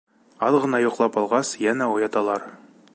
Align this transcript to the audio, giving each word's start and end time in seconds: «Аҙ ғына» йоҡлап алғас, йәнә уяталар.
«Аҙ 0.47 0.57
ғына» 0.63 0.79
йоҡлап 0.85 1.19
алғас, 1.23 1.53
йәнә 1.67 1.91
уяталар. 1.97 2.53